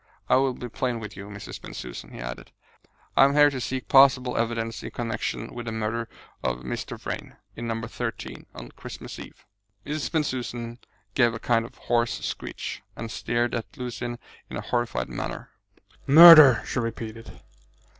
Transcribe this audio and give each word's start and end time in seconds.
I 0.27 0.35
will 0.37 0.53
be 0.55 0.67
plain 0.67 0.99
with 0.99 1.15
you, 1.15 1.27
Mrs. 1.27 1.61
Bensusan," 1.61 2.11
he 2.11 2.19
added, 2.19 2.51
"I 3.15 3.23
am 3.23 3.35
here 3.35 3.51
to 3.51 3.61
seek 3.61 3.87
possible 3.87 4.35
evidence 4.35 4.81
in 4.81 4.89
connection 4.89 5.53
with 5.53 5.67
the 5.67 5.71
murder 5.71 6.09
of 6.41 6.61
Mr. 6.61 6.97
Vrain, 6.99 7.35
in 7.55 7.67
No. 7.67 7.79
13, 7.83 8.47
on 8.55 8.69
Christmas 8.71 9.19
Eve." 9.19 9.45
Mrs. 9.85 10.09
Bensusan 10.11 10.79
gave 11.13 11.35
a 11.35 11.39
kind 11.39 11.67
of 11.67 11.75
hoarse 11.77 12.25
screech, 12.25 12.81
and 12.95 13.11
stared 13.11 13.53
at 13.53 13.77
Lucian 13.77 14.17
in 14.49 14.57
a 14.57 14.61
horrified 14.61 15.07
manner. 15.07 15.51
"Murder!" 16.07 16.63
she 16.65 16.79
repeated. 16.79 17.39